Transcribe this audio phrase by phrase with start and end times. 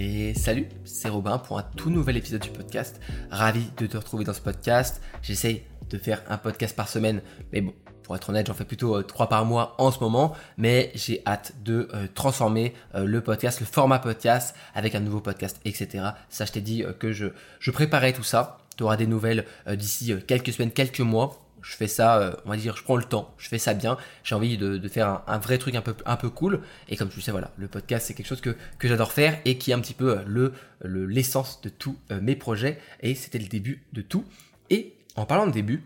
[0.00, 3.00] Et salut, c'est Robin pour un tout nouvel épisode du podcast.
[3.32, 5.02] Ravi de te retrouver dans ce podcast.
[5.22, 7.20] J'essaye de faire un podcast par semaine,
[7.52, 7.74] mais bon,
[8.04, 11.20] pour être honnête, j'en fais plutôt 3 euh, par mois en ce moment, mais j'ai
[11.26, 16.10] hâte de euh, transformer euh, le podcast, le format podcast, avec un nouveau podcast, etc.
[16.28, 17.26] Ça, je t'ai dit que je,
[17.58, 18.58] je préparais tout ça.
[18.76, 22.56] Tu auras des nouvelles d'ici quelques semaines, quelques mois je fais ça, euh, on va
[22.56, 25.58] dire, je prends le temps, je fais ça bien, j'ai envie de, faire un, vrai
[25.58, 26.60] truc un peu, cool.
[26.88, 29.70] Et comme tu sais, voilà, le podcast, c'est quelque chose que, j'adore faire et qui
[29.70, 32.78] est un petit peu euh, le, l'essence de tous euh, mes projets.
[33.00, 34.24] Et c'était le début de tout.
[34.70, 35.84] Et en parlant de début,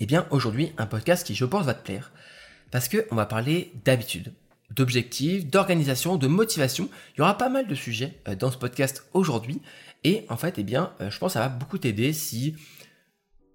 [0.00, 2.12] eh bien, aujourd'hui, un podcast qui, je pense, va te plaire.
[2.70, 4.32] Parce qu'on va parler d'habitude,
[4.70, 6.88] d'objectifs, d'organisation, de motivation.
[7.14, 9.62] Il y aura pas mal de sujets dans ce podcast aujourd'hui.
[10.02, 12.56] Et en fait, eh bien, je pense que ça va beaucoup t'aider si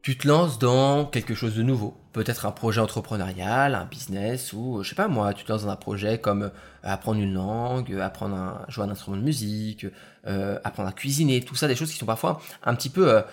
[0.02, 1.96] tu te lances dans quelque chose de nouveau.
[2.14, 5.72] Peut-être un projet entrepreneurial, un business, ou je sais pas moi, tu te lances dans
[5.72, 6.50] un projet comme euh,
[6.84, 9.86] apprendre une langue, euh, apprendre à jouer un instrument de musique,
[10.26, 13.24] euh, apprendre à cuisiner, tout ça, des choses qui sont parfois un petit peu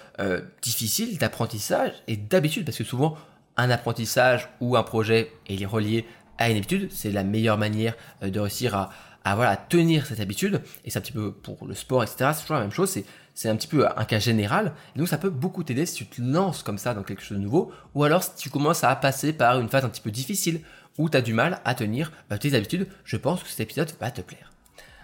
[0.62, 3.16] difficiles d'apprentissage et d'habitude, parce que souvent
[3.56, 6.06] un apprentissage ou un projet est relié
[6.38, 8.90] à une habitude, c'est la meilleure manière de réussir à,
[9.26, 12.42] à voilà, tenir cette habitude, et c'est un petit peu pour le sport, etc., c'est
[12.42, 12.96] toujours la même chose,
[13.34, 14.72] c'est un petit peu un cas général.
[14.94, 17.42] Donc ça peut beaucoup t'aider si tu te lances comme ça dans quelque chose de
[17.42, 20.60] nouveau, ou alors si tu commences à passer par une phase un petit peu difficile,
[20.96, 23.90] où tu as du mal à tenir euh, tes habitudes, je pense que cet épisode
[24.00, 24.52] va te plaire.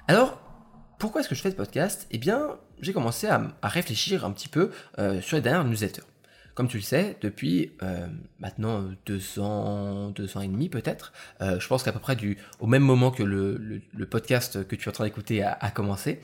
[0.06, 0.40] Alors,
[1.00, 2.06] pourquoi est-ce que je fais ce podcast?
[2.12, 2.46] Eh bien,
[2.80, 6.04] j'ai commencé à, réfléchir un petit peu euh, sur les dernières newsletters.
[6.54, 8.06] Comme tu le sais, depuis euh,
[8.40, 12.66] maintenant deux ans, deux ans et demi peut-être, je pense qu'à peu près du, au
[12.66, 16.20] même moment que le, podcast que tu es en train d'écouter a, a, commencé,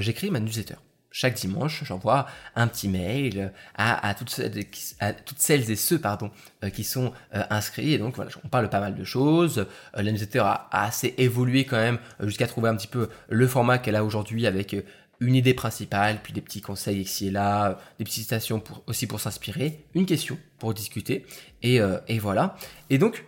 [0.00, 0.76] j'écris ma newsletter
[1.10, 6.30] chaque dimanche, j'envoie un petit mail à, toutes, celles et ceux pardon,
[6.62, 7.94] euh, qui sont euh, inscrits.
[7.94, 9.58] Et donc voilà, on parle pas mal de choses.
[9.58, 13.96] Euh, L'administrateur a, assez évolué quand même jusqu'à trouver un petit peu le format qu'elle
[13.96, 14.76] a aujourd'hui avec
[15.20, 19.06] une idée principale, puis des petits conseils ici et là, des petites citations pour, aussi
[19.06, 21.26] pour s'inspirer, une question pour discuter,
[21.62, 21.80] et,
[22.20, 22.56] voilà.
[22.90, 23.24] Et donc,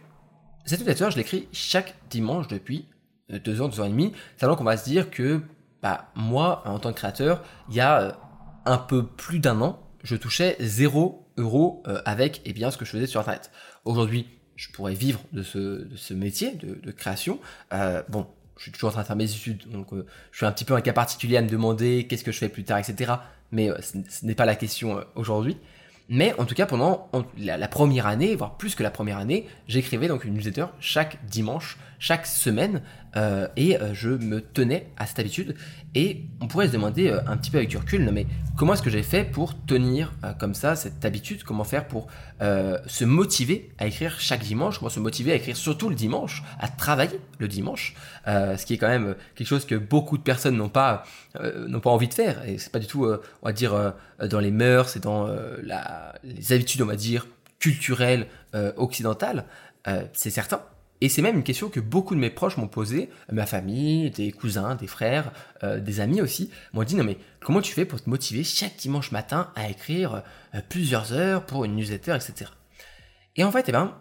[0.64, 2.86] cette newsletter, je l'écris chaque dimanche depuis
[3.28, 5.42] deux ans, deux ans et demi, sachant qu'on va se dire que
[5.82, 8.12] bah, moi, en tant que créateur, il y a euh,
[8.66, 12.84] un peu plus d'un an, je touchais 0 euros euh, avec eh bien, ce que
[12.84, 13.50] je faisais sur Internet.
[13.84, 17.40] Aujourd'hui, je pourrais vivre de ce, métier de, création.
[17.72, 18.26] Euh, bon,
[18.60, 20.74] je suis toujours en train de faire mes études, donc je suis un petit peu
[20.74, 23.14] un cas particulier à me demander qu'est-ce que je fais plus tard, etc.
[23.52, 25.56] Mais ce, n'est pas la question aujourd'hui.
[26.12, 30.08] Mais en tout cas, pendant la, première année, voire plus que la première année, j'écrivais
[30.08, 32.82] donc une newsletter chaque dimanche, chaque semaine,
[33.16, 35.54] euh, et euh, je me tenais à cette habitude.
[35.94, 38.26] Et on pourrait se demander euh, un petit peu avec du recul, mais
[38.56, 41.44] comment est-ce que j'ai fait pour tenir comme ça cette habitude?
[41.44, 42.08] Comment faire pour
[42.40, 44.78] se motiver à écrire chaque dimanche?
[44.78, 47.94] Comment se motiver à écrire surtout le dimanche, à travailler le dimanche?
[48.26, 51.04] Ce qui est quand même quelque chose que beaucoup de personnes n'ont pas,
[51.68, 52.46] n'ont pas envie de faire.
[52.46, 55.26] Et c'est pas du tout, on va dire, dans les mœurs et dans
[55.62, 57.26] la, les habitudes, on va dire,
[57.58, 58.26] culturelles
[58.76, 59.44] occidentales.
[60.12, 60.62] c'est certain.
[61.00, 64.32] Et c'est même une question que beaucoup de mes proches m'ont posée, ma famille, des
[64.32, 68.02] cousins, des frères, euh, des amis aussi, m'ont dit non mais comment tu fais pour
[68.02, 70.22] te motiver chaque dimanche matin à écrire
[70.54, 72.50] euh, plusieurs heures pour une newsletter, etc.
[73.36, 73.96] Et en fait, eh ben,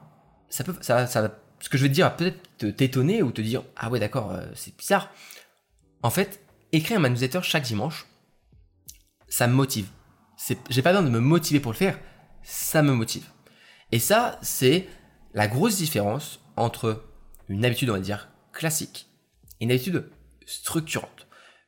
[0.49, 3.41] ça peut, ça, ça, ce que je vais te dire va peut-être t'étonner ou te
[3.41, 5.09] dire ah ouais d'accord, euh, c'est bizarre.
[6.03, 6.41] En fait,
[6.73, 8.07] écrire ma newsletter chaque dimanche,
[9.29, 9.87] ça me motive.
[10.69, 11.99] J'ai pas besoin de me motiver pour le faire,
[12.43, 13.27] ça me motive.
[13.91, 14.87] Et ça, c'est
[15.33, 17.03] la grosse différence entre
[17.49, 19.09] une habitude, on va dire, classique
[19.59, 20.09] et une habitude
[20.45, 21.27] structurante.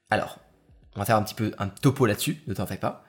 [0.09, 0.39] Alors,
[0.95, 3.03] on va faire un petit peu un topo là-dessus, ne t'en fais pas.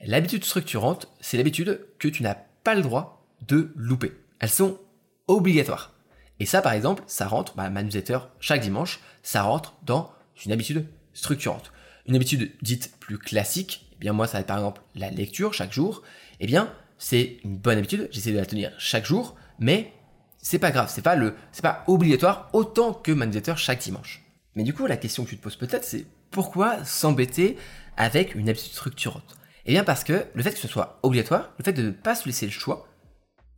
[0.00, 4.12] L'habitude structurante, c'est l'habitude que tu n'as pas le droit de louper.
[4.40, 4.78] Elles sont
[5.26, 5.94] obligatoires.
[6.38, 10.12] Et ça, par exemple, ça rentre, bah, ma newsletter, chaque dimanche, ça rentre dans
[10.44, 11.72] une habitude structurante.
[12.06, 15.54] Une habitude dite plus classique, eh bien moi, ça va être par exemple la lecture
[15.54, 16.02] chaque jour.
[16.40, 19.92] Eh bien, c'est une bonne habitude, j'essaie de la tenir chaque jour, mais
[20.38, 21.16] c'est pas grave, c'est pas
[21.62, 24.22] pas obligatoire autant que newsletter chaque dimanche.
[24.54, 27.56] Mais du coup, la question que tu te poses peut-être, c'est pourquoi s'embêter
[27.96, 29.36] avec une habitude structurante?
[29.66, 32.14] Eh bien parce que le fait que ce soit obligatoire, le fait de ne pas
[32.14, 32.86] se laisser le choix,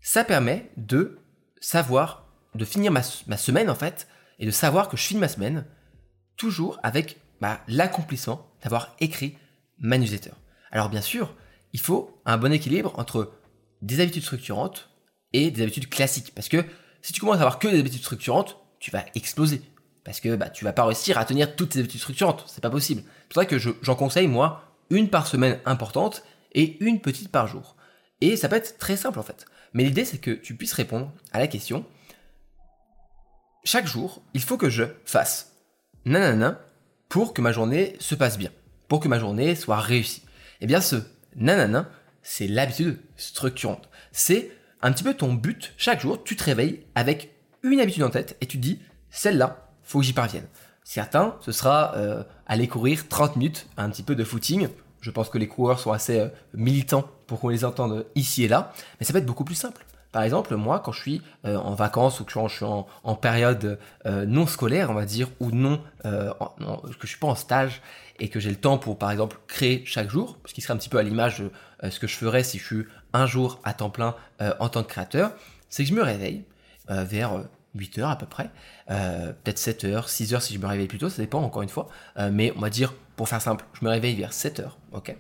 [0.01, 1.19] ça permet de
[1.61, 4.09] savoir, de finir ma, semaine en fait,
[4.39, 5.67] et de savoir que je finis ma semaine
[6.37, 9.37] toujours avec bah, l'accomplissement d'avoir écrit
[9.81, 9.97] ma.
[10.71, 11.35] Alors bien sûr,
[11.73, 13.33] il faut un bon équilibre entre
[13.83, 14.91] des habitudes structurantes
[15.33, 16.33] et des habitudes classiques.
[16.35, 16.65] Parce que
[17.03, 19.63] si tu commences à avoir que des habitudes structurantes, tu vas exploser.
[20.05, 22.45] Parce que bah, tu vas pas réussir à tenir toutes ces habitudes structurantes.
[22.47, 23.03] C'est pas possible.
[23.05, 26.23] C'est pour ça que j'en conseille, moi, une par semaine importante
[26.53, 27.77] et une petite par jour.
[28.21, 29.47] Et ça peut être très simple en fait.
[29.75, 31.85] Mais l'idée, c'est que tu puisses répondre à la question
[33.65, 35.53] chaque jour, il faut que je fasse
[36.07, 36.59] nanana
[37.11, 38.51] pour que ma journée se passe bien,
[38.89, 40.23] pour que ma journée soit réussie
[40.61, 40.97] Eh bien, ce
[41.37, 41.89] nanana,
[42.23, 43.89] c'est l'habitude structurante.
[44.13, 44.51] C'est
[44.83, 45.75] un petit peu ton but.
[45.77, 48.81] Chaque jour, tu te réveilles avec une habitude en tête et tu te dis,
[49.11, 50.47] celle-là, faut que j'y parvienne.
[50.85, 54.69] Certains, ce sera euh, aller courir 30 minutes, un petit peu de footing.
[55.01, 58.49] Je pense que les coureurs sont assez euh, militants pour qu'on les entende ici et
[58.49, 59.85] là, mais ça peut être beaucoup plus simple.
[60.13, 63.79] Par exemple, moi, quand je suis euh, en vacances ou que je suis en, période
[64.05, 67.83] non scolaire, on va dire, ou non, que je suis pas en stage
[68.21, 70.77] et que j'ai le temps pour, par exemple, créer chaque jour, ce qui serait un
[70.77, 71.41] petit peu à l'image
[71.83, 74.83] de ce que je ferais si je suis un jour à temps plein en tant
[74.83, 75.33] que créateur,
[75.69, 76.45] c'est que je me réveille
[76.89, 77.45] vers
[77.75, 78.51] 8 heures à peu près,
[78.91, 81.63] euh, peut-être 7 heures, 6 heures si je me réveille plus tôt, ça dépend encore
[81.63, 81.89] une fois,
[82.19, 85.15] euh, mais on va dire, pour faire simple, je me réveille vers 7 heures, ok?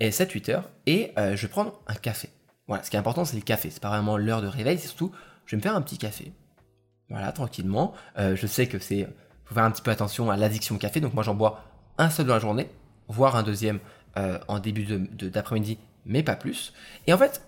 [0.00, 2.28] Et 7-8 heures, et euh, je vais prendre un café.
[2.68, 4.88] Voilà, ce qui est important, c'est le café, c'est pas vraiment l'heure de réveil, c'est
[4.88, 5.12] surtout,
[5.44, 6.32] je vais me faire un petit café.
[7.08, 7.94] Voilà, tranquillement.
[8.16, 9.08] je sais que c'est,
[9.44, 11.62] faut faire un petit peu attention à l'addiction au café, donc moi j'en bois
[11.98, 12.68] un seul dans la journée,
[13.08, 13.78] voire un deuxième
[14.16, 16.72] en début d'après-midi, mais pas plus.
[17.06, 17.42] Et en fait,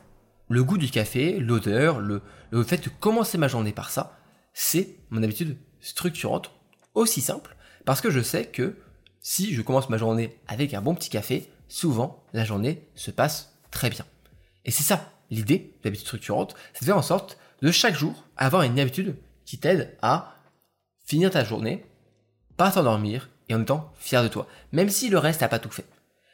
[0.48, 4.16] le goût du café, l'odeur, le, le fait de commencer ma journée par ça,
[4.52, 6.52] c'est mon habitude structurante,
[6.94, 8.76] aussi simple, parce que je sais que
[9.20, 13.58] si je commence ma journée avec un bon petit café, souvent la journée se passe
[13.70, 14.04] très bien.
[14.68, 18.64] Et c'est ça, l'idée d'habitude structurante, c'est de faire en sorte de chaque jour avoir
[18.64, 19.16] une habitude
[19.46, 20.36] qui t'aide à
[21.06, 21.86] finir ta journée,
[22.58, 25.70] pas t'endormir et en étant fier de toi, même si le reste n'a pas tout
[25.70, 25.86] fait.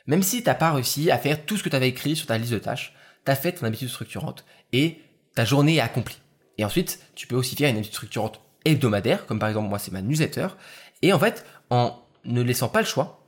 [0.09, 2.27] Même si tu n'as pas réussi à faire tout ce que tu avais écrit sur
[2.27, 2.93] ta liste de tâches,
[3.25, 5.01] tu as fait ton habitude structurante et
[5.37, 6.19] ta journée est accomplie.
[6.59, 9.93] Et ensuite, tu peux aussi faire une habitude structurante hebdomadaire, comme par exemple moi c'est
[9.93, 10.49] ma newsletter.
[11.03, 13.25] Et en fait, en ne laissant pas le choix,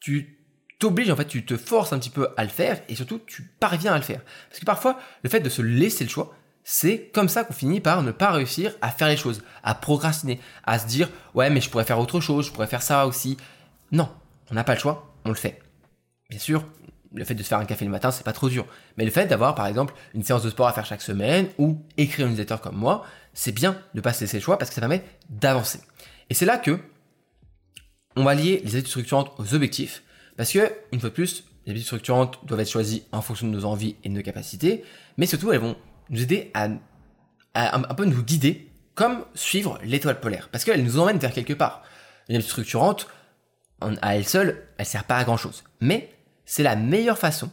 [0.00, 0.39] tu
[0.80, 3.42] t'obliges, en fait, tu te forces un petit peu à le faire et surtout tu
[3.60, 4.22] parviens à le faire.
[4.48, 6.34] Parce que parfois, le fait de se laisser le choix,
[6.64, 10.40] c'est comme ça qu'on finit par ne pas réussir à faire les choses, à procrastiner,
[10.64, 13.36] à se dire ouais mais je pourrais faire autre chose, je pourrais faire ça aussi.
[13.92, 14.08] Non,
[14.50, 15.62] on n'a pas le choix, on le fait.
[16.30, 16.66] Bien sûr,
[17.14, 18.66] le fait de se faire un café le matin, c'est pas trop dur.
[18.96, 21.84] Mais le fait d'avoir, par exemple, une séance de sport à faire chaque semaine ou
[21.96, 23.04] écrire une newsletter comme moi,
[23.34, 25.80] c'est bien de pas se laisser le choix parce que ça permet d'avancer.
[26.30, 26.78] Et c'est là que
[28.16, 30.02] on va lier les habitudes structurantes aux objectifs
[30.36, 33.52] parce que, une fois de plus, les habitudes structurantes doivent être choisies en fonction de
[33.52, 34.84] nos envies et de nos capacités,
[35.16, 35.76] mais surtout, elles vont
[36.08, 36.68] nous aider à,
[37.54, 41.82] un, peu nous guider comme suivre l'étoile polaire parce qu'elles nous emmènent vers quelque part.
[42.28, 43.08] Une habitude structurante,
[43.80, 45.64] à elle seule, elle sert pas à grand chose.
[45.80, 47.50] Mais c'est la meilleure façon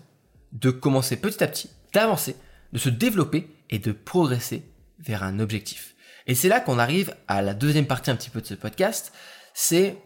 [0.51, 2.35] de commencer petit à petit, d'avancer,
[2.73, 4.63] de se développer et de progresser
[4.99, 5.95] vers un objectif.
[6.25, 9.13] Et c'est là qu'on arrive à la deuxième partie un petit peu de ce podcast,
[9.53, 9.97] c'est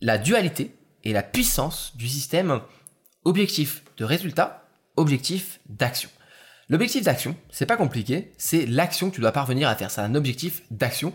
[0.00, 0.77] la dualité
[1.08, 2.60] et la puissance du système
[3.24, 6.10] objectif de résultat, objectif d'action.
[6.68, 9.90] L'objectif d'action, c'est pas compliqué, c'est l'action que tu dois parvenir à faire.
[9.90, 11.14] C'est un objectif d'action.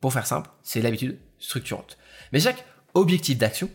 [0.00, 1.98] Pour faire simple, c'est l'habitude structurante.
[2.32, 2.64] Mais chaque
[2.94, 3.70] objectif d'action,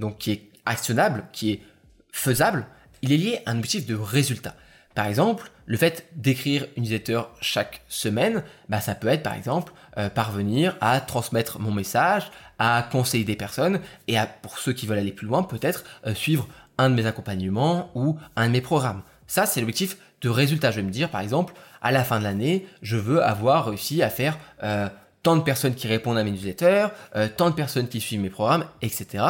[0.00, 1.62] donc qui est actionnable, qui est
[2.10, 2.66] faisable,
[3.02, 4.56] il est lié à un objectif de résultat.
[4.94, 9.72] Par exemple, le fait d'écrire une newsletter chaque semaine, bah, ça peut être par exemple
[9.98, 14.86] euh, parvenir à transmettre mon message, à conseiller des personnes et à, pour ceux qui
[14.86, 16.48] veulent aller plus loin, peut-être euh, suivre
[16.78, 19.02] un de mes accompagnements ou un de mes programmes.
[19.26, 20.70] Ça, c'est l'objectif de résultat.
[20.70, 24.02] Je vais me dire, par exemple, à la fin de l'année, je veux avoir réussi
[24.02, 24.88] à faire euh,
[25.22, 26.88] tant de personnes qui répondent à mes newsletters,
[27.36, 29.24] tant de personnes qui suivent mes programmes, etc.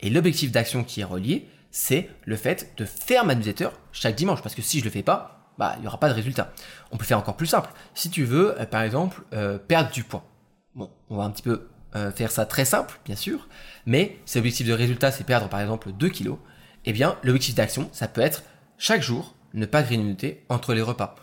[0.00, 4.40] Et l'objectif d'action qui est relié, c'est le fait de faire ma newsletter chaque dimanche.
[4.42, 6.52] Parce que si je le fais pas, bah, il n'y aura pas de résultat.
[6.92, 7.68] On peut faire encore plus simple.
[7.94, 10.24] Si tu veux, euh, par exemple, euh, perdre du poids.
[10.76, 11.66] Bon, on va un petit peu
[11.96, 13.48] euh, faire ça très simple, bien sûr.
[13.86, 16.38] Mais si l'objectif de résultat, c'est perdre, par exemple, 2 kilos,
[16.84, 18.44] eh bien, l'objectif d'action, ça peut être
[18.78, 21.16] chaque jour, ne pas grignoter entre les repas.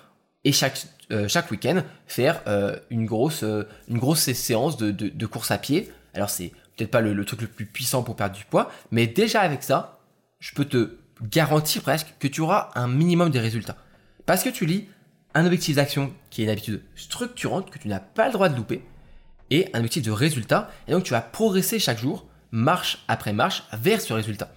[0.43, 0.81] Et chaque,
[1.49, 2.41] week-end, faire
[2.89, 3.45] une, grosse,
[3.87, 5.91] une séance de, de course à pied.
[6.13, 9.41] Alors, c'est peut-être pas le, truc le plus puissant pour perdre du poids, mais déjà
[9.41, 10.00] avec ça,
[10.41, 13.77] je peux te garantir presque que tu auras un minimum des résultats.
[14.25, 14.89] Parce que tu lis
[15.33, 18.57] un objectif d'action qui est une habitude structurante que tu n'as pas le droit de
[18.57, 18.83] louper,
[19.49, 23.63] et un objectif de résultat, et donc tu vas progresser chaque jour, marche après marche,
[23.73, 24.53] vers ce résultat.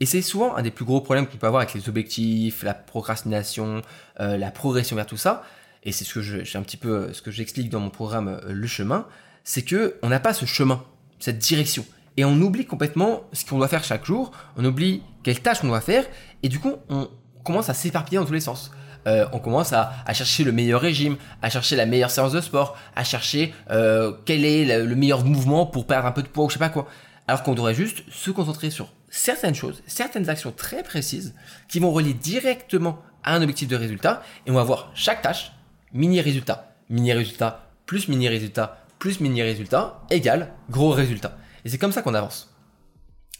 [0.00, 2.74] Et c'est souvent un des plus gros problèmes qu'on peut avoir avec les objectifs, la
[2.74, 3.82] procrastination,
[4.20, 5.42] euh, la progression vers tout ça.
[5.84, 8.52] Et c'est ce que j'ai un petit peu ce que j'explique dans mon programme euh,
[8.52, 9.06] Le Chemin,
[9.42, 10.84] c'est que on n'a pas ce chemin
[11.18, 11.84] cette direction.
[12.18, 15.66] Et on oublie complètement ce qu'on doit faire chaque jour, on oublie quelles tâches on
[15.66, 16.04] doit faire,
[16.44, 17.10] et du coup, on
[17.42, 18.70] commence à s'éparpiller dans tous les sens.
[19.08, 22.78] Euh, on commence à, chercher le meilleur régime, à chercher la meilleure séance de sport,
[22.94, 26.48] à chercher euh, quel est le, meilleur mouvement pour perdre un peu de poids ou
[26.48, 26.86] je sais pas quoi.
[27.26, 31.34] Alors qu'on devrait juste se concentrer sur certaines choses, certaines actions très précises
[31.66, 35.50] qui vont relier directement à un objectif de résultat et on va voir chaque tâche,
[35.92, 41.36] mini résultat, mini résultat, plus mini résultat, plus mini résultat égale gros résultat.
[41.64, 42.52] Et c'est comme ça qu'on avance.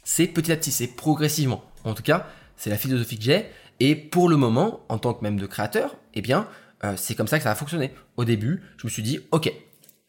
[0.09, 1.65] C'est petit à petit, c'est progressivement.
[1.87, 2.27] En tout cas,
[2.57, 3.47] c'est la philosophie que j'ai.
[3.81, 6.49] Et pour le moment, en tant que même de créateur, eh bien,
[6.85, 7.93] euh, c'est comme ça que ça va fonctionner.
[8.17, 9.53] Au début, je me suis dit, ok,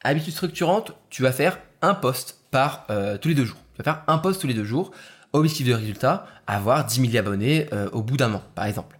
[0.03, 3.60] habitude structurante, tu vas faire un post par euh, tous les deux jours.
[3.75, 4.91] Tu vas faire un post tous les deux jours.
[5.34, 8.98] Objectif de résultat, avoir 10 000 abonnés euh, au bout d'un an, par exemple.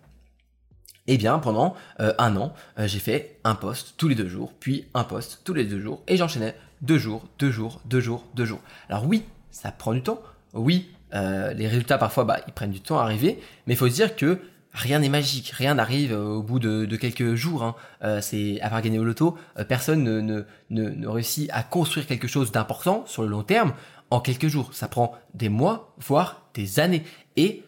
[1.10, 5.06] Eh bien, pendant un an, j'ai fait un post tous les deux jours, puis un
[5.06, 8.60] post tous les deux jours, et j'enchaînais deux jours, deux jours, deux jours, deux jours.
[8.90, 10.22] Alors oui, ça prend du temps.
[10.54, 13.94] Oui, les résultats parfois, bah, ils prennent du temps à arriver, mais il faut se
[13.94, 14.40] dire que
[14.78, 17.64] rien n'est magique, rien n'arrive euh, au bout de, quelques jours.
[17.64, 17.76] Hein.
[18.04, 22.28] Euh, c'est à part gagner au loto, euh, personne ne, ne, réussit à construire quelque
[22.28, 23.74] chose d'important sur le long terme
[24.12, 24.74] en quelques jours.
[24.74, 27.04] Ça prend des mois, voire des années.
[27.36, 27.64] Et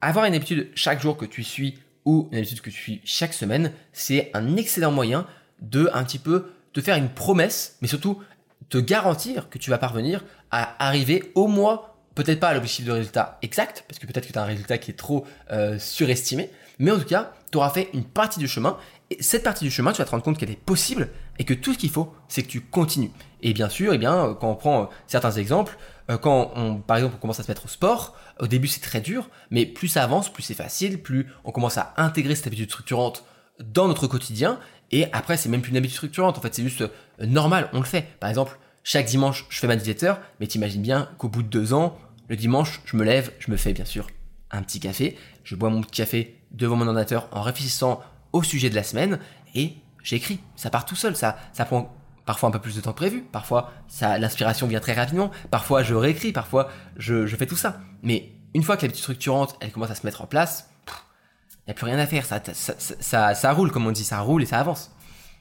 [0.00, 3.32] avoir une habitude chaque jour que tu suis ou une habitude que tu suis chaque
[3.32, 5.26] semaine, c'est un excellent moyen
[5.60, 8.20] de un petit peu te faire une promesse, mais surtout
[8.68, 12.92] te garantir que tu vas parvenir à arriver au mois peut-être pas à l'objectif de
[12.92, 16.50] résultat exact, parce que peut-être que tu as un résultat qui est trop euh, surestimé,
[16.78, 18.76] mais en tout cas, tu auras fait une partie du chemin,
[19.10, 21.54] et cette partie du chemin, tu vas te rendre compte qu'elle est possible, et que
[21.54, 23.10] tout ce qu'il faut, c'est que tu continues.
[23.42, 25.76] Et bien sûr, eh bien, euh, quand on prend euh, certains exemples,
[26.20, 29.00] quand on, par exemple, on commence à se mettre au sport, au début c'est très
[29.00, 32.68] dur, mais plus ça avance, plus c'est facile, plus on commence à intégrer cette habitude
[32.68, 33.24] structurante
[33.60, 34.58] dans notre quotidien,
[34.90, 36.84] et après c'est même plus une habitude structurante, en fait c'est juste
[37.20, 38.06] normal, on le fait.
[38.18, 41.72] Par exemple, chaque dimanche, je fais ma newsletter, mais t'imagines bien qu'au bout de deux
[41.72, 41.98] ans,
[42.28, 44.06] le dimanche, je me lève, je me fais bien sûr
[44.50, 48.70] un petit café, je bois mon petit café devant mon ordinateur en réfléchissant au sujet
[48.70, 49.18] de la semaine
[49.54, 50.40] et j'écris.
[50.56, 51.94] Ça part tout seul, ça, ça prend
[52.26, 55.82] parfois un peu plus de temps que prévu, parfois ça, l'inspiration vient très rapidement, parfois
[55.82, 57.80] je réécris, parfois je, fais tout ça.
[58.02, 61.70] Mais une fois que l'habitude structurante, elle commence à se mettre en place, il n'y
[61.70, 64.46] a plus rien à faire, ça ça, ça roule comme on dit, ça roule et
[64.46, 64.90] ça avance.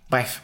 [0.09, 0.43] Bref,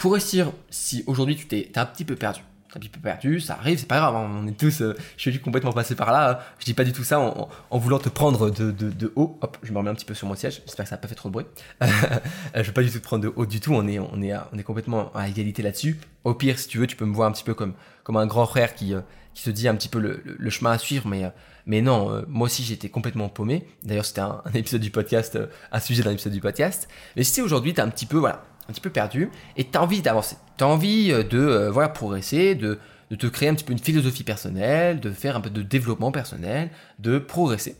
[0.00, 2.40] pour réussir, si aujourd'hui tu t'es un petit peu perdu,
[2.74, 5.28] un petit peu perdu, ça arrive, c'est pas grave, hein, on est tous, euh, je
[5.28, 6.38] suis complètement passé par là, hein.
[6.58, 9.76] je dis pas du tout ça en, voulant te prendre de, haut, hop, je me
[9.76, 11.34] remets un petit peu sur mon siège, j'espère que ça n'a pas fait trop de
[11.34, 11.44] bruit,
[11.82, 14.58] je veux pas du tout te prendre de haut du tout, on est, on on
[14.58, 17.32] est complètement à égalité là-dessus, au pire, si tu veux, tu peux me voir un
[17.32, 17.74] petit peu comme,
[18.08, 19.02] un grand frère qui, euh,
[19.34, 22.62] qui se dit un petit peu le, chemin à suivre, mais, euh, non, moi aussi
[22.62, 25.38] j'étais complètement paumé, d'ailleurs c'était un, épisode du podcast,
[25.70, 28.72] un sujet d'un épisode du podcast, mais si aujourd'hui t'es un petit peu, voilà, un
[28.72, 30.36] petit peu perdu et tu as envie d'avancer.
[30.58, 32.78] Tu as envie euh, de euh, voilà, progresser, de,
[33.10, 36.12] de, te créer un petit peu une philosophie personnelle, de faire un peu de développement
[36.12, 37.76] personnel, de progresser.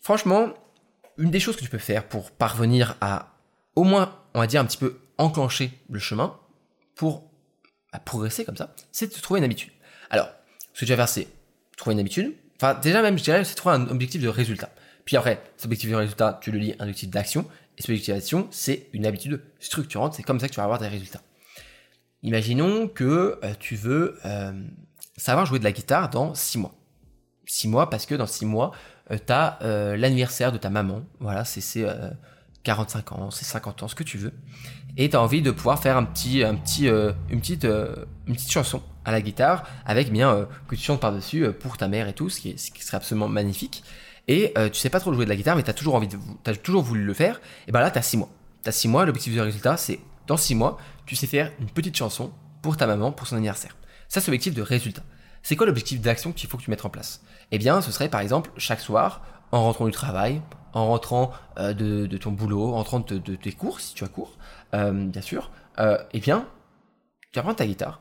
[0.00, 0.48] Franchement,
[1.18, 3.34] une des choses que tu peux faire pour parvenir à
[3.74, 6.36] au moins, on va dire, un petit peu enclencher le chemin
[6.96, 7.30] pour
[8.04, 9.70] progresser comme ça, c'est de trouver une habitude.
[10.10, 10.28] Alors,
[10.74, 11.28] ce que tu vas faire, c'est
[11.76, 12.34] trouver une habitude.
[12.56, 14.70] Enfin, déjà même, je dirais, c'est trouver un objectif de résultat.
[15.04, 17.46] Puis après, cet objectif de résultat, tu le lis un objectif d'action.
[17.78, 20.14] Et objectif c'est une habitude structurante.
[20.14, 21.22] C'est comme ça que tu vas avoir des résultats.
[22.22, 24.52] Imaginons que euh, tu veux euh,
[25.16, 26.74] savoir jouer de la guitare dans 6 mois.
[27.46, 28.72] 6 mois parce que dans 6 mois,
[29.10, 29.58] euh, tu as
[29.96, 31.02] l'anniversaire de ta maman.
[31.20, 31.86] Voilà, c'est
[32.64, 34.32] 45 ans, c'est 50 ans, ce que tu veux.
[34.96, 38.50] Et tu as envie de pouvoir faire un petit, un petit, une, petite, une petite
[38.50, 42.28] chanson à la guitare avec bien que tu chantes par-dessus pour ta mère et tout,
[42.28, 43.84] ce qui serait absolument magnifique
[44.28, 46.06] et euh, tu sais pas trop jouer de la guitare, mais tu as toujours envie
[46.06, 48.28] de, as toujours voulu le faire, et ben là, tu as 6 mois.
[48.62, 51.70] Tu as 6 mois, l'objectif du résultat, c'est dans 6 mois, tu sais faire une
[51.70, 52.30] petite chanson
[52.62, 53.76] pour ta maman, pour son anniversaire.
[54.08, 55.02] Ça, c'est l'objectif de résultat.
[55.42, 57.22] C'est quoi l'objectif d'action qu'il faut que tu mettes en place?
[57.50, 60.42] Eh bien, ce serait par exemple chaque soir, en rentrant du travail,
[60.74, 64.36] en rentrant euh, de, ton boulot, en rentrant de, tes cours, si tu as cours,
[64.74, 65.50] euh, bien sûr,
[66.12, 66.46] eh bien,
[67.32, 68.00] tu vas prendre ta guitare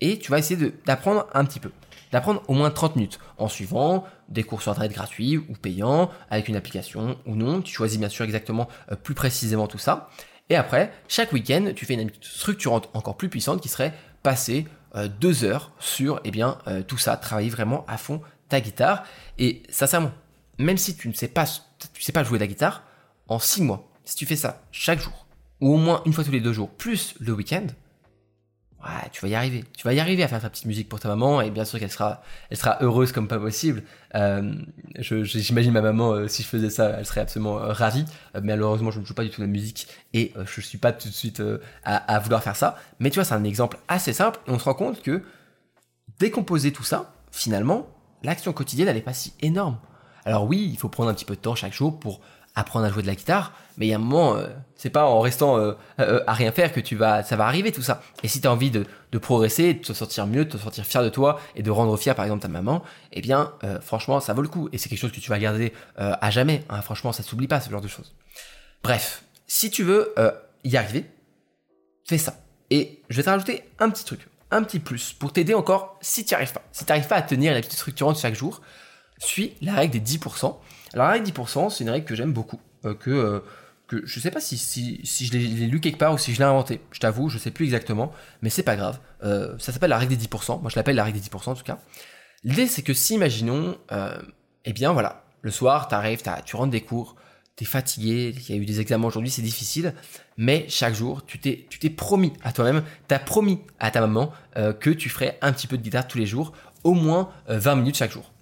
[0.00, 1.70] et tu vas essayer d'apprendre un petit peu
[2.12, 6.48] d'apprendre au moins 30 minutes en suivant des cours sur internet gratuits ou payants, avec
[6.48, 7.62] une application ou non.
[7.62, 10.08] Tu choisis bien sûr exactement euh, plus précisément tout ça.
[10.48, 14.66] Et après, chaque week-end, tu fais une habitude structurante encore plus puissante qui serait passer
[14.94, 19.04] euh, deux heures sur eh bien, euh, tout ça, travailler vraiment à fond ta guitare.
[19.38, 20.12] Et sincèrement,
[20.58, 21.44] même si tu ne sais pas,
[21.92, 22.84] tu sais pas jouer de la guitare,
[23.28, 25.26] en six mois, si tu fais ça chaque jour,
[25.60, 27.66] ou au moins une fois tous les deux jours, plus le week-end,
[29.12, 29.64] tu vas y arriver.
[29.76, 31.78] Tu vas y arriver à faire ta petite musique pour ta maman et bien sûr
[31.78, 33.82] qu'elle sera, elle sera heureuse comme pas possible.
[34.14, 34.54] Euh,
[34.98, 38.04] J'imagine ma maman, euh, si je faisais ça, elle serait absolument euh, ravie.
[38.34, 41.08] Euh, malheureusement, je ne joue pas du tout la musique et je suis pas tout
[41.08, 41.42] de suite
[41.84, 42.76] à, à, vouloir faire ça.
[43.00, 45.22] Mais tu vois, c'est un exemple assez simple et on se rend compte que
[46.18, 47.88] décomposer tout ça, finalement,
[48.22, 49.78] l'action quotidienne, elle n'est pas si énorme.
[50.24, 52.20] Alors oui, il faut prendre un petit peu de temps chaque jour pour
[52.56, 55.04] apprendre à jouer de la guitare, mais il y a un moment, euh, c'est pas
[55.04, 58.02] en restant euh, euh, à rien faire que tu vas, ça va arriver tout ça.
[58.22, 58.86] Et si tu as envie de,
[59.18, 62.14] progresser, de te sentir mieux, de te sentir fier de toi et de rendre fier
[62.14, 62.82] par exemple ta maman,
[63.12, 65.72] eh bien franchement ça vaut le coup et c'est quelque chose que tu vas garder
[65.96, 66.62] à jamais.
[66.68, 66.82] Hein.
[66.82, 68.14] franchement ça s'oublie pas ce genre de choses.
[68.82, 70.14] Bref, si tu veux
[70.64, 71.06] y arriver,
[72.06, 72.34] fais ça.
[72.68, 74.28] Et je vais te rajouter un petit truc.
[74.50, 76.62] un petit plus pour t'aider encore si tu n'y arrives pas.
[76.72, 78.60] Si tu n'arrives pas à tenir l'habitude structurante chaque jour,
[79.18, 80.56] suis la règle des 10%.
[80.94, 83.40] Alors la règle des 10%, c'est une règle que j'aime beaucoup, euh, que, euh,
[83.86, 86.44] que je sais pas si, si, je l'ai lu quelque part ou si je l'ai
[86.44, 86.80] inventé.
[86.92, 88.12] Je t'avoue, je sais plus exactement,
[88.42, 88.98] mais c'est pas grave.
[89.22, 90.60] Euh, ça s'appelle la règle des 10%.
[90.60, 91.78] Moi, je l'appelle la règle des 10% en tout cas.
[92.44, 93.76] L'idée, c'est que si, imaginons,
[94.64, 97.16] eh bien voilà, le soir, t'arrives, tu rentres des cours,
[97.56, 99.94] tu es fatigué, il y a eu des examens aujourd'hui, c'est difficile,
[100.36, 104.00] mais chaque jour, tu t'es, tu t'es promis à toi-même, tu as promis à ta
[104.00, 106.52] maman que tu ferais un petit peu de guitare tous les jours,
[106.84, 108.32] au moins 20 minutes chaque jour.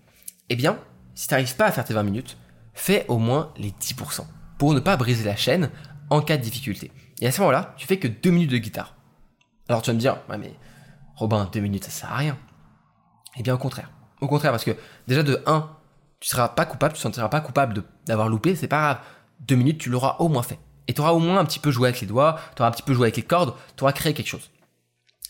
[0.51, 0.79] Eh bien,
[1.15, 2.37] si tu n'arrives pas à faire tes 20 minutes,
[2.73, 4.27] fais au moins les 10%
[4.59, 5.71] pour ne pas briser la chaîne
[6.11, 6.93] en cas de difficulté.
[7.21, 8.97] Et à ce moment-là, tu fais que 2 minutes de guitare.
[9.69, 10.55] Alors tu vas me dire, mais
[11.17, 12.39] Robin, 2 minutes ça sert à rien.
[13.37, 13.91] Eh bien au contraire.
[14.21, 15.71] Au contraire, parce que déjà de 1,
[16.21, 18.99] tu seras pas coupable, tu ne sentiras pas coupable d'avoir loupé, c'est pas grave.
[19.41, 20.59] 2 minutes, tu l'auras au moins fait.
[20.87, 22.73] Et tu auras au moins un petit peu joué avec les doigts, tu auras un
[22.73, 24.51] petit peu joué avec les cordes, tu auras créé quelque chose.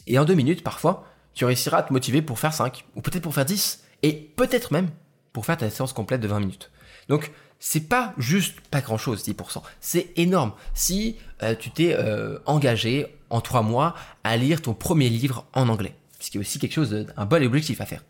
[0.06, 3.22] Et en 2 minutes, parfois, tu réussiras à te motiver pour faire 5, ou peut-être
[3.22, 4.90] pour faire 10, et peut-être même
[5.34, 6.70] pour faire ta séance complète de 20 minutes.
[7.08, 9.62] Donc, c'est pas juste pas grand chose, 10%.
[9.80, 10.52] C'est énorme.
[10.74, 15.68] Si euh, tu t'es euh, engagé en 3 mois à lire ton premier livre en
[15.68, 18.04] anglais, ce qui est aussi quelque chose, un bon objectif à faire,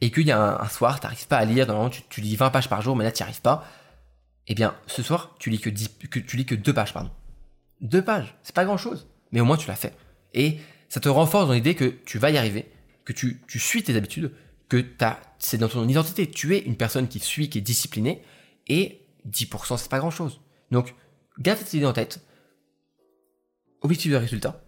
[0.00, 2.50] et qu'il y a un, soir, tu n'arrives pas à lire, normalement tu, lis 20
[2.50, 3.64] pages par jour, mais là tu n'y arrives pas,
[4.48, 7.10] eh bien, ce soir, tu lis que, 10, que, tu lis que 2 pages, pardon.
[7.82, 9.94] 2 pages, c'est pas grand chose, mais au moins tu l'as fait.
[10.32, 12.72] Et ça te renforce dans l'idée que tu vas y arriver,
[13.04, 14.32] que tu, tu suis tes habitudes,
[14.72, 14.86] que
[15.38, 16.30] c'est dans ton identité.
[16.30, 18.22] Tu es une personne qui suit, qui est disciplinée,
[18.68, 20.40] et 10%, c'est pas grand chose.
[20.70, 20.94] Donc,
[21.38, 22.20] garde cette idée en tête.
[23.82, 24.64] Objectif de résultat,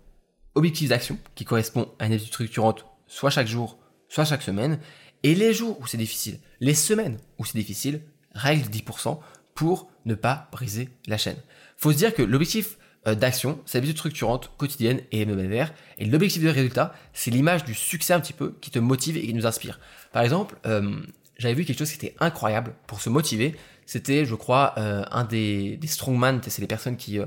[0.55, 3.79] objectif d'action qui correspond à une habitude structurante, soit chaque jour,
[4.11, 4.79] soit chaque semaine,
[5.23, 9.21] et les jours où c'est difficile, les semaines où c'est difficile, règle de 10%
[9.55, 11.39] pour ne pas briser la chaîne.
[11.79, 15.75] Faut se dire que l'objectif d'action, c'est l'habitude structurante quotidienne et hebdomadaire.
[15.99, 19.23] Et l'objectif de résultat, c'est l'image du succès un petit peu qui te motive et
[19.23, 19.79] qui nous inspire.
[20.13, 21.01] Par exemple, euh,
[21.37, 23.57] j'avais vu quelque chose qui était incroyable pour se motiver.
[23.85, 27.19] C'était, je crois, euh, un des, des strongman, c'est les personnes qui,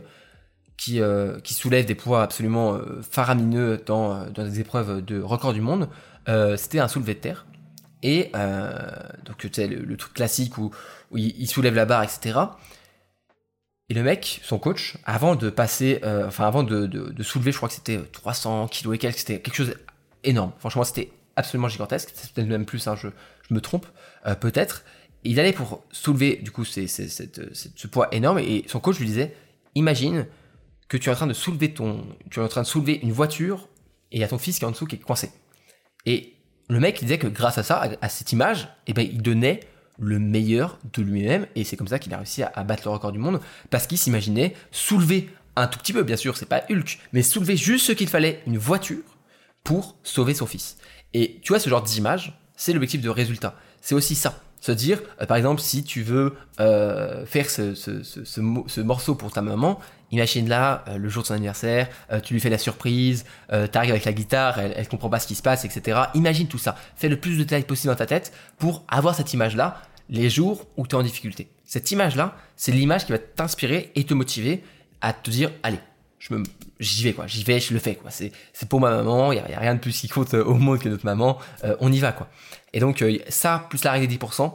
[0.77, 5.89] qui, soulèvent des poids absolument faramineux dans, dans des épreuves de record du monde.
[6.55, 7.45] C'était un soulevé de terre.
[8.01, 8.31] Et
[9.25, 10.71] donc, tu sais, le, truc classique où,
[11.11, 12.39] où il soulève la barre, etc.
[13.89, 17.57] Et le mec, son coach, avant de passer, euh, enfin avant de, de, soulever, je
[17.57, 19.75] crois que c'était 300 kilos et quelques, c'était quelque chose
[20.25, 20.51] énorme.
[20.59, 22.09] Franchement, c'était absolument gigantesque.
[22.13, 23.07] C'était peut-être même plus, hein, je,
[23.47, 23.87] je, me trompe,
[24.25, 24.83] euh, peut-être.
[25.23, 29.35] Il allait pour soulever du coup c'est, ce poids énorme et son coach lui disait,
[29.75, 30.27] imagine
[30.87, 33.11] que tu es en train de soulever ton, tu es en train de soulever une
[33.11, 33.67] voiture
[34.11, 35.31] et il y a ton fils qui est en dessous qui est coincé.
[36.05, 36.33] Et
[36.69, 39.61] le mec disait que grâce à ça, à, cette image, eh ben il donnait
[39.99, 43.11] le meilleur de lui-même et c'est comme ça qu'il a réussi à, battre le record
[43.11, 46.99] du monde parce qu'il s'imaginait soulever un tout petit peu, bien sûr, c'est pas Hulk,
[47.13, 49.03] mais soulever juste ce qu'il fallait, une voiture,
[49.63, 50.77] pour sauver son fils.
[51.13, 53.55] Et tu vois, ce genre d'image, c'est l'objectif de résultat.
[53.81, 54.39] C'est aussi ça.
[54.59, 59.15] Se dire, euh, par exemple, si tu veux euh, faire ce, ce, ce, ce, morceau
[59.15, 59.79] pour ta maman,
[60.11, 61.87] imagine là, euh, le jour de son anniversaire,
[62.23, 65.27] tu lui fais la surprise, tu arrives avec la guitare, elle, elle comprend pas ce
[65.27, 65.99] qui se passe, etc.
[66.15, 66.75] Imagine tout ça.
[66.95, 70.65] Fais le plus de détails possible dans ta tête pour avoir cette image-là les jours
[70.77, 71.49] où tu es en difficulté.
[71.65, 74.63] Cette image-là, c'est l'image qui va t'inspirer et te motiver
[75.01, 75.79] à te dire, allez,
[76.29, 76.35] je
[76.79, 78.11] j'y vais quoi, j'y vais, je le fais quoi.
[78.11, 80.79] C'est, c'est pour ma maman, il y, a rien de plus qui compte au monde
[80.79, 81.37] que notre maman,
[81.79, 82.29] on y va quoi.
[82.73, 84.53] Et donc euh, ça, plus la règle des 10%,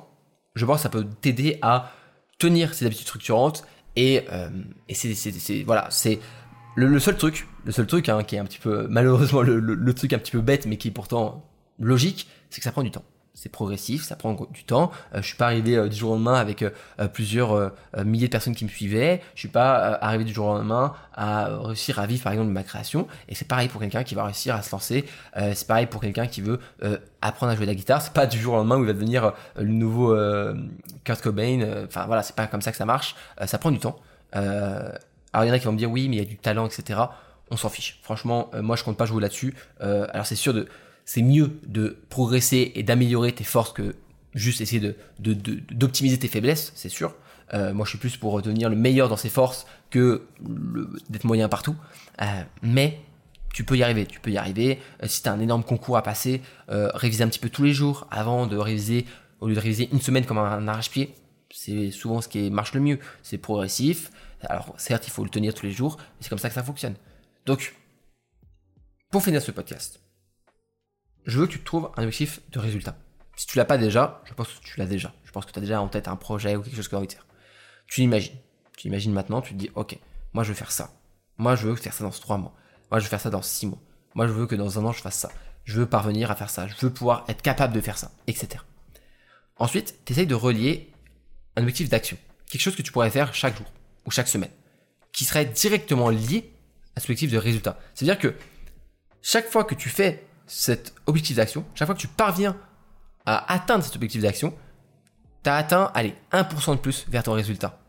[0.54, 1.92] je pense que ça peut t'aider à
[2.38, 3.64] tenir ces habitudes structurantes
[3.96, 4.48] et, euh,
[4.88, 6.20] et c'est, c'est, voilà, c'est
[6.76, 10.12] le, seul truc, le seul truc hein, qui est un petit peu malheureusement le, truc
[10.12, 13.04] un petit peu bête mais qui est pourtant logique, c'est que ça prend du temps
[13.34, 14.92] c'est progressif, ça prend du temps.
[15.14, 16.70] Euh, je suis pas arrivé euh, du jour au lendemain avec euh,
[17.12, 17.72] plusieurs
[18.04, 19.22] milliers de personnes qui me suivaient.
[19.34, 22.54] Je suis pas arrivé du jour au lendemain à réussir à vivre par exemple de
[22.54, 23.06] ma création.
[23.28, 25.04] Et c'est pareil pour quelqu'un qui va réussir à se lancer.
[25.36, 26.60] c'est pareil pour quelqu'un qui veut
[27.20, 28.02] apprendre à jouer de la guitare.
[28.02, 30.16] C'est pas du jour au lendemain où il va devenir le nouveau
[31.04, 31.84] Kurt Cobain.
[31.86, 33.14] Enfin voilà, c'est pas comme ça que ça marche.
[33.44, 33.96] ça prend du temps.
[34.32, 36.38] alors il y en a qui vont me dire oui, mais il y a du
[36.38, 37.00] talent, etc.
[37.50, 37.98] On s'en fiche.
[38.02, 39.54] Franchement, moi je compte pas jouer là-dessus.
[39.80, 40.68] alors c'est sûr de
[41.04, 43.94] c'est mieux de progresser et d'améliorer tes forces que
[44.34, 44.96] juste essayer de,
[45.72, 47.14] d'optimiser tes faiblesses, c'est sûr.
[47.54, 50.22] Euh, moi, je suis plus pour devenir le meilleur dans ses forces que
[51.10, 51.76] d'être moyen partout.
[52.20, 53.00] Euh, mais
[53.52, 54.78] tu peux y arriver, tu peux y arriver.
[55.02, 57.72] Euh, si tu as un énorme concours à passer, réviser un petit peu tous les
[57.72, 59.04] jours avant de réviser,
[59.40, 61.14] au lieu de réviser une semaine comme un arrache-pied.
[61.50, 62.98] C'est souvent ce qui marche le mieux.
[63.22, 64.10] C'est progressif.
[64.44, 66.62] Alors, certes, il faut le tenir tous les jours, mais c'est comme ça que ça
[66.62, 66.94] fonctionne.
[67.44, 67.74] Donc,
[69.10, 70.01] pour finir ce podcast,
[71.24, 72.96] je veux que tu trouves un objectif de résultat.
[73.36, 75.12] Si tu l'as pas déjà, je pense que tu l'as déjà.
[75.24, 76.96] Je pense que tu as déjà en tête un projet ou quelque chose que tu
[76.96, 77.26] as envie de faire.
[77.86, 78.36] Tu l'imagines.
[78.76, 79.98] Tu l'imagines maintenant, tu te dis, ok,
[80.32, 80.90] moi je veux faire ça.
[81.38, 82.54] Moi je veux faire ça dans trois mois.
[82.90, 83.80] Moi je veux faire ça dans six mois.
[84.14, 85.30] Moi je veux que dans un an je fasse ça.
[85.64, 86.66] Je veux parvenir à faire ça.
[86.66, 88.62] Je veux pouvoir être capable de faire ça, etc.
[89.56, 90.92] Ensuite, tu essayes de relier
[91.56, 92.16] un objectif d'action.
[92.50, 93.66] Quelque chose que tu pourrais faire chaque jour
[94.06, 94.50] ou chaque semaine.
[95.12, 96.52] Qui serait directement lié
[96.96, 97.78] à cet objectif de résultat.
[97.94, 98.34] C'est-à-dire que
[99.20, 102.56] chaque fois que tu fais cet objectif d'action, chaque fois que tu parviens
[103.24, 104.54] à atteindre cet objectif d'action,
[105.42, 107.80] tu as atteint, allez, 1% de plus vers ton résultat.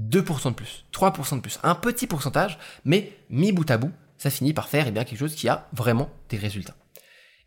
[0.00, 4.30] 2% de plus, 3% de plus, un petit pourcentage, mais mis bout à bout, ça
[4.30, 6.76] finit par faire eh bien, quelque chose qui a vraiment des résultats.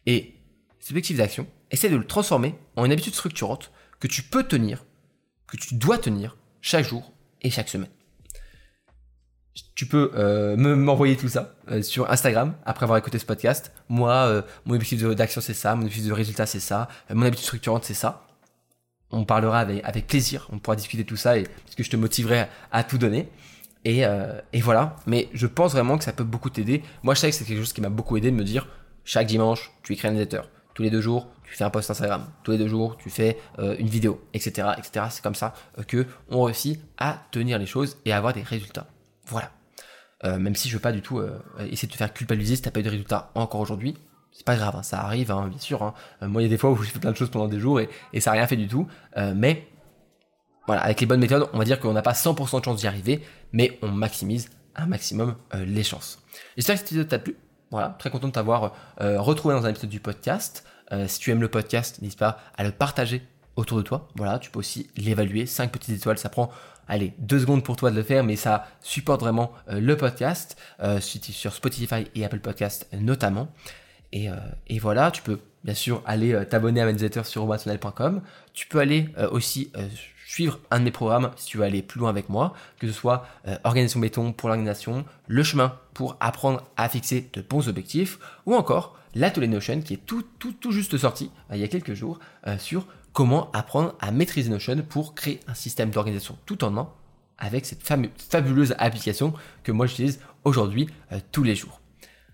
[0.06, 0.36] Et
[0.80, 4.84] cet objectif d'action, essaie de le transformer en une habitude structurante que tu peux tenir,
[5.48, 7.90] que tu dois tenir chaque jour et chaque semaine.
[9.76, 13.72] Tu peux euh, m'envoyer tout ça euh, sur Instagram après avoir écouté ce podcast.
[13.88, 17.46] Moi, euh, mon objectif d'action c'est ça, mon objectif de résultat c'est ça, mon habitude
[17.46, 18.26] structurante c'est ça.
[19.12, 21.96] On parlera avec, plaisir, on pourra discuter de tout ça et parce que je te
[21.96, 23.28] motiverai à, tout donner.
[23.86, 24.04] Et,
[24.54, 26.84] et, voilà, mais je pense vraiment que ça peut beaucoup t'aider.
[27.02, 28.68] Moi, je sais que c'est quelque chose qui m'a beaucoup aidé de me dire
[29.06, 30.42] chaque dimanche, tu écris un newsletter.
[30.76, 32.28] Tous les deux jours, tu fais un post Instagram.
[32.44, 35.08] Tous les deux jours, tu fais une vidéo, etc., etc.
[35.10, 35.56] C'est comme ça
[35.88, 38.86] que on réussit à tenir les choses et à avoir des résultats.
[39.30, 39.52] Voilà.
[40.26, 42.62] Euh, même si je veux pas du tout euh, essayer de te faire culpabiliser si
[42.62, 43.96] t'as pas eu de résultats encore aujourd'hui.
[44.32, 45.82] C'est pas grave, hein, ça arrive, hein, bien sûr.
[45.82, 45.94] Hein.
[46.22, 47.60] Euh, moi, il y a des fois où j'ai fait plein de choses pendant des
[47.60, 48.88] jours et, et ça n'a rien fait du tout.
[49.36, 49.68] mais
[50.68, 52.88] voilà, avec les bonnes méthodes, on va dire qu'on n'a pas 100% de chance d'y
[52.88, 56.22] arriver, mais on maximise un maximum les chances.
[56.56, 57.36] J'espère que cet épisode t'a plu.
[57.72, 60.64] Voilà, très content de t'avoir retrouvé dans un épisode du podcast.
[61.08, 63.24] si tu aimes le podcast, n'hésite pas à le partager
[63.56, 64.10] autour de toi.
[64.16, 65.48] Voilà, tu peux aussi l'évaluer.
[65.48, 66.52] 5 petites étoiles, ça prend
[66.90, 70.58] allez, deux secondes pour toi de le faire, mais ça supporte vraiment euh, le podcast,
[70.82, 73.48] euh, sur Spotify et Apple Podcast notamment.
[74.12, 74.36] Et, euh,
[74.82, 78.22] voilà, tu peux bien sûr aller t'abonner à ma newsletter sur romansonel.com.
[78.54, 79.72] Tu peux aller aussi
[80.26, 82.94] suivre un de mes programmes si tu veux aller plus loin avec moi, que ce
[82.94, 83.28] soit
[83.66, 88.98] Organisation Béton pour l'organisation, le chemin pour apprendre à fixer de bons objectifs, ou encore
[89.16, 90.24] l'atelier Notion qui est tout
[90.72, 92.20] juste sorti il y a quelques jours
[92.58, 96.90] sur comment apprendre à maîtriser Notion pour créer un système d'organisation tout en un
[97.38, 101.82] avec cette fabuleuse application que moi j'utilise aujourd'hui euh, tous les jours.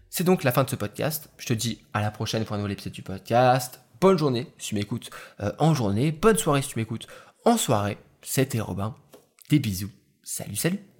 [0.10, 1.30] C'est donc la fin de ce podcast.
[1.38, 3.82] Je te dis à la prochaine pour un nouvel épisode du podcast.
[4.02, 5.10] Bonne journée si tu m'écoutes
[5.42, 6.12] euh, en journée.
[6.12, 7.08] Bonne soirée si tu m'écoutes
[7.44, 7.98] en soirée.
[8.22, 8.96] C'était Robin.
[9.50, 9.92] Des bisous.
[10.24, 10.95] Salut, salut.